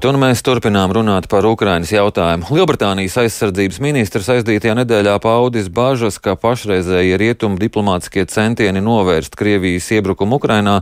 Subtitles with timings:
[0.00, 2.46] Un mēs turpinām runāt par Ukrainas jautājumu.
[2.56, 10.38] Lielbritānijas aizsardzības ministrs aizdītajā nedēļā paudis bažas, ka pašreizējie rietumu diplomātiskie centieni novērst Krievijas iebrukumu
[10.40, 10.78] Ukrainā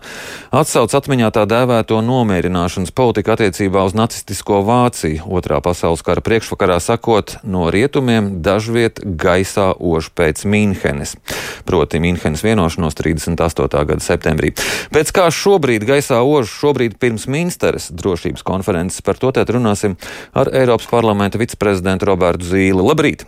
[0.55, 5.27] atsauc atmiņā tā dēvēto nomierināšanas politiku attiecībā uz nacistisko Vāciju.
[5.27, 11.17] Otrā pasaules kara priekšvakarā sakot, no rietumiem dažviet gaisā ož pēc Mīnhenes,
[11.67, 13.67] proti Mīnhenes vienošanos 38.
[13.83, 14.55] gada septembrī.
[14.95, 19.97] Pēc kā šobrīd gaisā ož, šobrīd pirms Minsteres drošības konferences Par to tēt runāsim
[20.37, 22.85] ar Eiropas parlamenta viceprezidentu Robertu Zīli.
[22.85, 23.25] Labrīt!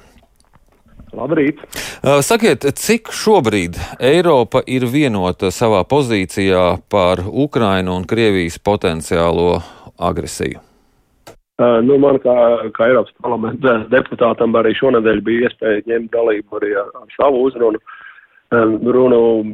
[1.16, 1.62] Labrīt!
[2.23, 9.57] Sakiet, cik šobrīd Eiropa ir vienota savā pozīcijā par Ukrainu un Krievijas potenciālo
[9.98, 10.61] agresiju?
[11.61, 12.37] Nu, man kā,
[12.77, 17.80] kā Eiropas parlamenta deputātam arī šonadēļ bija iespēja ņemt dalību arī ar, ar savu uzrunu.
[17.80, 17.99] Uh,
[18.51, 19.45] runu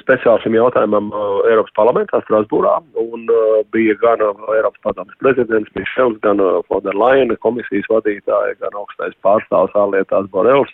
[0.00, 1.12] speciāli šim jautājumam
[1.46, 3.28] Eiropas parlamentā Strasbūrā, un
[3.70, 4.18] bija gan
[4.56, 10.72] Eiropas padomas prezidents Mišels, gan Foderlaina komisijas vadītāja, gan augstais pārstāvs ārlietās Borels.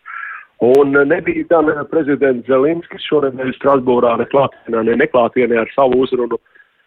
[0.60, 6.40] Un nebija gan prezidents Zelinskis šonadēļ Strasbūrā ne klātienē, ne neklātienē ar savu uzrunu,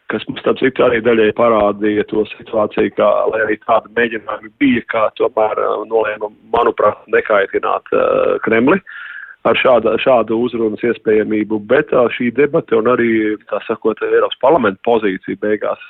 [0.09, 4.83] kas mums tāds citu arī daļai parādīja to situāciju, kā, lai arī tāda mēģinājumi bija,
[4.93, 5.57] kā tomēr
[5.89, 8.77] nolēma, manuprāt, nekaitināt uh, Kremli.
[8.77, 9.01] Uh,
[9.47, 13.09] ar šādu, šādu uzrunas iespējamību, bet šī debata un arī,
[13.49, 15.81] tā sakot, Eiropas parlamenta pozīcija beigās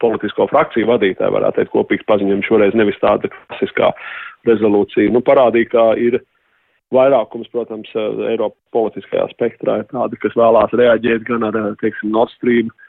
[0.00, 3.90] politisko frakciju vadītāji varētu teikt kopīgs paziņojums šoreiz nevis tāda klasiskā
[4.48, 5.12] rezolūcija.
[5.12, 6.20] Nu, parādīja, ka ir
[6.94, 12.72] vairākums, protams, Eiropas politiskajā spektrā ir tādi, kas vēlās reaģēt gan ar, teiksim, Nord Stream
[12.72, 12.86] uh,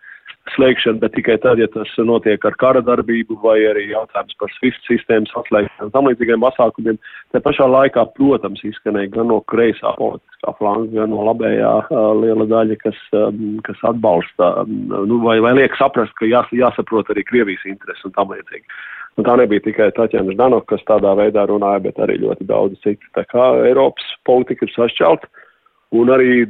[0.55, 4.87] slēgšanu, bet tikai tad, ja tas notiek ar kara darbību vai arī jautājums par SWIFT
[4.89, 6.99] sistēmas atslēgšanu tam līdzīgiem pasākumiem.
[7.31, 11.73] Te pašā laikā, protams, izskanēja gan no kreisā politiskā flanga, gan no labējā
[12.21, 13.03] liela daļa, kas,
[13.67, 18.33] kas atbalsta, nu, vai, vai liek saprast, ka jās, jāsaprot arī Krievijas intereses un tam
[18.33, 18.65] līdzīgi.
[19.19, 23.03] Un tā nebija tikai Taķēna Ždanok, kas tādā veidā runāja, bet arī ļoti daudz citu.
[23.17, 25.27] Tā kā Eiropas politika ir sašķelta
[25.91, 26.45] un arī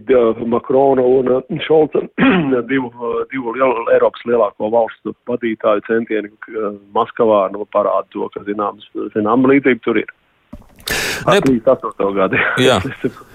[0.45, 2.03] Makrona un Šolca
[2.71, 2.91] divu,
[3.33, 6.31] divu lielu, Eiropas lielāko valstu vadītāju centieni
[6.95, 10.17] Maskavā nu, parāda to, ka zināms, zinām līdzība tur ir.
[11.21, 11.45] Nep.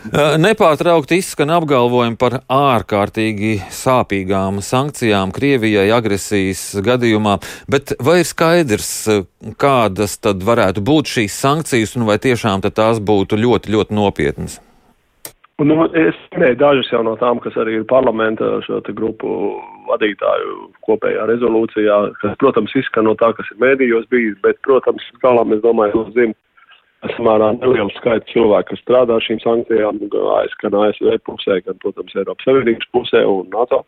[0.46, 7.38] Nepārtraukti izskan apgalvojumi par ārkārtīgi sāpīgām sankcijām Krievijai agresijas gadījumā,
[7.70, 8.92] bet vai ir skaidrs,
[9.60, 14.60] kādas tad varētu būt šīs sankcijas un vai tiešām tās būtu ļoti, ļoti nopietnas?
[15.56, 19.30] Un, nu, es minēju dažas jau no tām, kas arī ir parlamenta šo grupu
[19.88, 25.46] vadītāju kopējā rezolūcijā, kas, protams, izskan no tā, kas ir mēdījos bijis, bet, protams, galā
[25.48, 26.34] mēs domājam, ka zim
[27.14, 32.92] samērā nelielu skaitu cilvēku, kas strādā šīm sankcijām, gan ASV pusē, gan, protams, Eiropas Savienības
[32.92, 33.80] pusē un NATO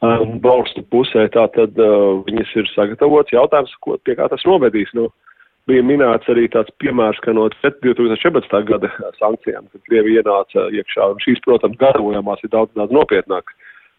[0.00, 4.96] um, valstu pusē, tātad uh, viņas ir sagatavots jautājums, ko, pie kā tas novedīs.
[4.96, 5.25] Nu, no,
[5.70, 8.56] bija minēts arī tāds piemērs, ka no 2014.
[8.70, 13.54] gada sankcijām, kad Krievija ienāca iekšā, un šīs, protams, gatavojamās ir daudz, daudz nopietnāk,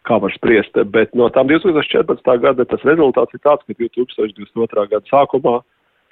[0.08, 2.30] kā var spriest, bet no tām 2014.
[2.44, 4.86] gada tas rezultāts ir tāds, ka 2022.
[4.94, 5.58] gada sākumā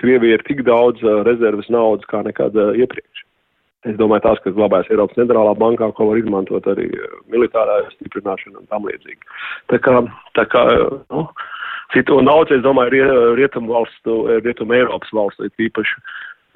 [0.02, 3.22] Krievija ir tik daudz rezerves naudas kā nekad iepriekš.
[3.86, 6.88] Es domāju, tās, kas glabājas Eiropas centrālā bankā, ko var izmantot arī
[7.32, 9.30] militārā stiprināšana un tam līdzīgi.
[9.70, 10.00] Tā kā,
[10.36, 10.64] tā kā,
[11.12, 11.22] nu,
[11.94, 13.04] citu naudu, es domāju,
[13.38, 16.00] rietumu valstu, rietumu Eiropas valstu, īpaši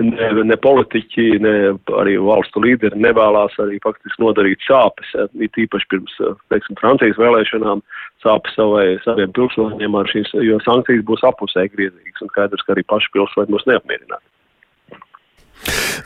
[0.05, 1.55] ne, ne politiķi, ne
[2.01, 6.17] arī valstu līderi nevēlās arī faktiski nodarīt sāpes, it īpaši pirms,
[6.53, 7.85] teiksim, Francijas vēlēšanām
[8.25, 12.87] sāpes savai, saviem pilsoņiem ar šīs, jo sankcijas būs apusē griezīgas un skaidrs, ka arī
[12.89, 14.27] paši pilsoņi būs neapmierināti.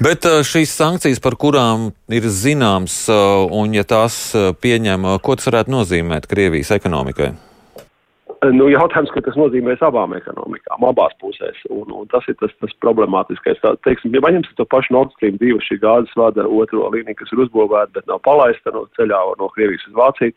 [0.02, 3.04] Bet šīs sankcijas, par kurām ir zināms,
[3.54, 7.30] un ja tās pieņem, ko tas varētu nozīmēt Krievijas ekonomikai?
[8.52, 12.72] Nu, jautājums, ka tas nozīmēs abām ekonomikām, abās pusēs, un, un tas ir tas, tas
[12.84, 13.60] problemātiskais.
[13.62, 17.32] Tā, teiksim, ja paņemsim to pašu Nord Stream 2, šī gāzes vada otro līniju, kas
[17.32, 20.34] ir uzbūvēta, bet nav palaista no ceļā no Krievijas uz Vāciju,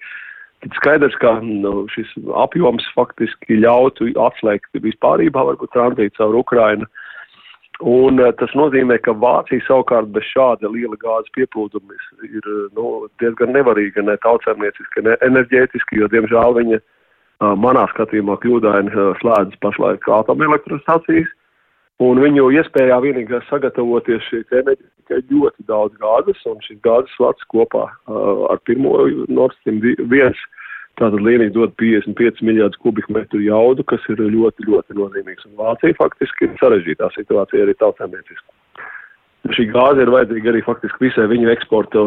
[0.63, 2.13] tad skaidrs, ka nu, šis
[2.45, 6.87] apjoms faktiski ļautu atslēgt vispārībā varbūt tranzītu caur Ukrainu.
[7.85, 12.45] Un tas nozīmē, ka Vācija savukārt bez šāda liela gāzes pieplūduma ir
[12.77, 16.79] nu, diezgan nevarīga ne tautsēmnieciski, ne enerģētiski, jo, diemžēl, viņa
[17.39, 21.29] manā skatījumā kļūdaini slēdz pašlaik atomelektrostacijas,
[22.03, 27.87] un viņu iespējā vienīgā sagatavoties šī enerģija ļoti daudz gāzes, un šis gāzes vats kopā
[28.51, 28.99] ar pirmo
[29.29, 30.37] Nord Stream 1
[30.97, 36.47] tātad līnija dod 55 miljardus kubikmetru jaudu, kas ir ļoti, ļoti nozīmīgs, un Vācija faktiski
[36.47, 38.49] ir sarežģītā situācija arī tautsēmnieciski.
[39.53, 42.01] Šī gāze ir vajadzīga arī faktiski visai viņu eksporta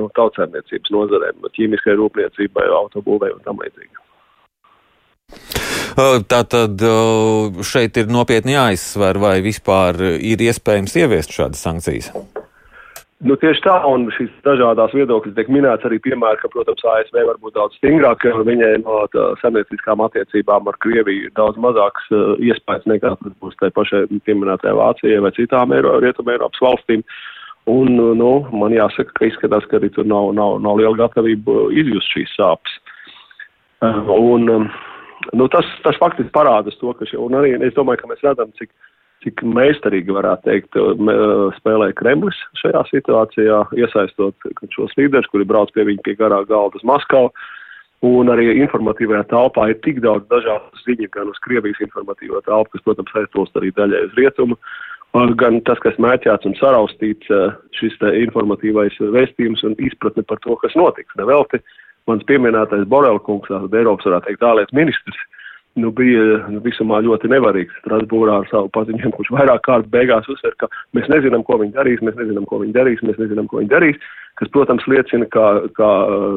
[0.00, 4.09] no tautsēmniecības nozarēm, ķīmiskai rūpniecībai, autobūvei un tam līdzīgi.
[6.30, 6.82] Tā tad
[7.66, 12.12] šeit ir nopietni jāizsver, vai vispār ir iespējams ieviest šādas sankcijas.
[13.20, 17.36] Nu, tieši tā, un šīs dažādās viedokļas tiek minēts arī piemēri, ka, protams, ASV var
[17.42, 19.02] būt daudz stingrāk, un viņai no
[19.42, 23.12] saimnieciskām attiecībām ar Krieviju ir daudz mazāks uh, iespējas nekā
[23.42, 27.04] būs tai pašai pieminētajai Vācijai vai citām Eiro, Rietumē Eiropas valstīm.
[27.68, 32.16] Un, nu, man jāsaka, ka izskatās, ka arī tur nav, nav, nav liela gatavība izjust
[32.16, 32.80] šīs sāpes.
[33.84, 34.70] Uh, un, um,
[35.32, 38.72] nu, tas, tas faktiski parādas to, ka šie, arī es domāju, ka mēs redzam, cik,
[39.24, 40.80] cik meistarīgi varētu teikt,
[41.60, 46.86] spēlē Kremlis šajā situācijā, iesaistot šos līderus, kuri brauc pie viņa pie garā galda uz
[46.88, 47.32] Maskavu.
[48.06, 52.84] Un arī informatīvajā telpā ir tik daudz dažādu ziņu, gan uz Krievijas informatīvo telpu, kas,
[52.86, 54.56] protams, aizplūst arī daļai uz rietumu,
[55.36, 57.28] gan tas, kas mēķēts un saraustīts
[57.76, 61.12] šis informatīvais vēstījums un izpratne par to, kas notiks.
[61.20, 61.60] Nevelti
[62.08, 65.20] mans pieminētais Borela kungs, Eiropas varētu teikt ārlietu ministrs,
[65.78, 67.76] nu, bija nu, visumā ļoti nevarīgs.
[67.84, 72.02] Strasbūrā ar savu paziņojumu, kurš vairāk kārt beigās uzsver, ka mēs nezinām, ko viņi darīs,
[72.04, 74.10] mēs nezinām, ko viņi darīs, mēs nezinām, ko viņi darīs,
[74.40, 75.46] kas, protams, liecina, ka,
[75.78, 75.90] ka,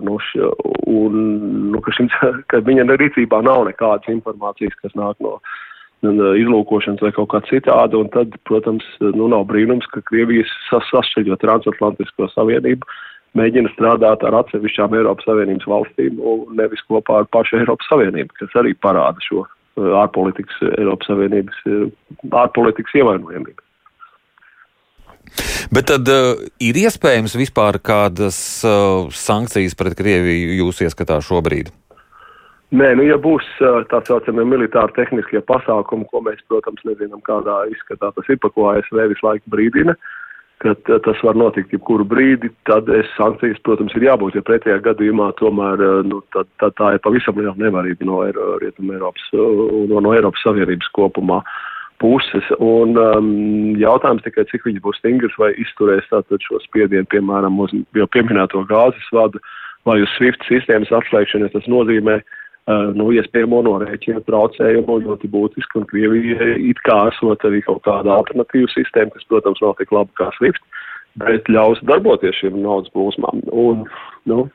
[0.06, 0.50] nu, š,
[0.92, 1.20] un,
[1.74, 2.12] nu, ka, šim,
[2.52, 5.40] ka viņa rīcībā nav nekādas informācijas, kas nāk no
[6.04, 11.40] izlūkošanas vai kaut kā citāda, un tad, protams, nu, nav brīnums, ka Krievijas sas, sašķeļot
[11.40, 12.84] transatlantisko savienību
[13.38, 18.58] mēģina strādāt ar atsevišķām Eiropas Savienības valstīm un nevis kopā ar pašu Eiropas Savienību, kas
[18.62, 21.86] arī parāda šo uh, ārpolitikas, Eiropas Savienības uh,
[22.44, 23.60] ārpolitikas ievainojamību.
[25.74, 28.38] Bet tad uh, ir iespējams vispār kādas
[28.68, 31.74] uh, sankcijas pret Krieviju jūs ieskatā šobrīd?
[32.74, 33.46] Nē, nu, ja būs
[33.92, 38.72] tā saucamie militāri tehniskie pasākumi, ko mēs, protams, nezinām, kādā izskatā tas ir, pa ko
[38.72, 40.23] ASV visu laiku brīdina, uh,
[40.64, 45.32] ka tas var notikt jebkuru brīdi, tad es sankcijas, protams, ir jābūt, jo pretējā gadījumā
[45.40, 48.22] tomēr eh, nu, tā, tā, tā ir pavisam liela nevarība no
[48.62, 51.42] Rietuma Eiropas un no, no Eiropas Savienības kopumā
[52.04, 52.48] puses.
[52.60, 53.34] Un um,
[53.80, 58.66] jautājums tikai, cik viņš būs stingrs vai izturēs tātad šo spiedienu, piemēram, uz jau pieminēto
[58.72, 59.40] gāzes vadu
[59.88, 65.30] vai uz SWIFT sistēmas atslēgšanu, ja tas nozīmē, uh, Eh, nu, iespējamo norēķinu traucējumu ļoti
[65.34, 69.92] būtiski, un Krievija it kā esot arī kaut kāda alternatīva sistēma, kas, protams, nav tik
[69.92, 70.64] laba kā SWIFT,
[71.20, 73.44] bet ļaus darboties šiem naudas plūsmām.
[73.52, 73.84] Un,
[74.32, 74.46] nu,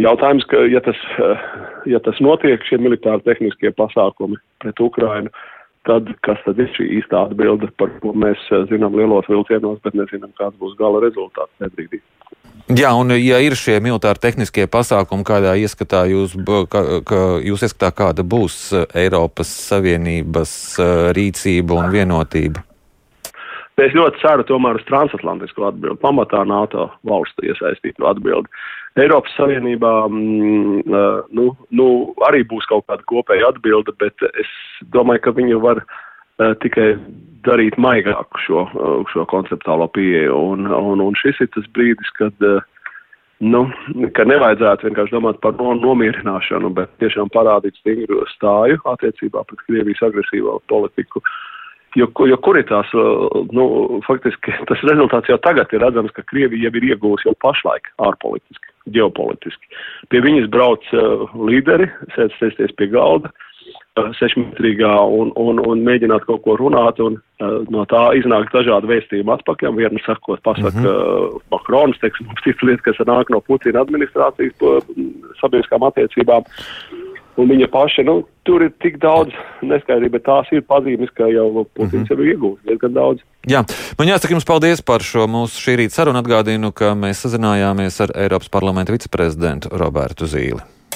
[0.00, 1.48] jautājums, ka, ja tas, eh,
[1.94, 5.30] ja tas notiek, šie militāri tehniskie pasākumi pret Ukrainu,
[5.86, 9.94] tad kas tad ir šī īstā atbilde, par ko mēs eh, zinām lielos vilcienos, bet
[9.98, 12.02] nezinām, kāds būs gala rezultāts nebrīdī.
[12.70, 16.36] Jā, un ja ir šie militāri tehniskie pasākumi, kādā ieskatā jūs,
[16.70, 22.62] ka, ka jūs ieskatā, kāda būs eh, Eiropas Savienības eh, rīcība un vienotība?
[23.82, 28.62] Es ļoti ceru tomēr uz transatlantisko atbildi, pamatā NATO valstu iesaistītu atbildi.
[29.02, 31.88] Eiropas Savienībā mm, eh, nu, nu,
[32.28, 34.54] arī būs kaut kāda kopēja atbilde, bet es
[34.94, 35.98] domāju, ka viņi var uh,
[36.62, 36.94] tikai
[37.46, 40.36] darīt maigāku šo, uh, šo konceptuālo pieeju.
[40.52, 42.62] Un, un, un šis ir tas brīdis, kad, uh,
[43.42, 43.64] nu,
[44.16, 50.04] ka nevajadzētu vienkārši domāt par no, nomierināšanu, bet tiešām parādīt stingru stāju attiecībā pret Krievijas
[50.10, 51.24] agresīvo politiku.
[51.96, 53.66] Jo, jo kur ir tās, uh, nu,
[54.06, 58.72] faktiski tas rezultāts jau tagad ir redzams, ka Krievija jau ir iegūsi jau pašlaik ārpolitiski,
[58.96, 59.80] ģeopolitiski.
[60.12, 66.24] Pie viņas brauc uh, līderi, sēž sēsties pie galda, uh, sešmetrīgā un, un, un mēģināt
[66.30, 69.76] kaut ko runāt, un uh, no tā iznāk dažādi vēstījumi atpakaļ.
[69.82, 71.36] Vienu sakot, pasaka mm -hmm.
[71.36, 74.56] uh, Makrons, teiksim, cita lieta, kas nāk no Putina administrācijas
[75.42, 76.48] sabiedriskām attiecībām.
[77.40, 79.32] Un viņa paša, nu, tur ir tik daudz
[79.64, 82.20] neskaidrība, bet tās ir pazīmes, ka jau Putins mm -hmm.
[82.20, 83.24] ir iegūst diezgan daudz.
[83.48, 83.64] Jā,
[83.98, 86.18] man jāsaka jums paldies par šo mūsu šī rīta sarunu.
[86.18, 90.60] Atgādinu, ka mēs sazinājāmies ar Eiropas parlamenta viceprezidentu Robertu Zīli.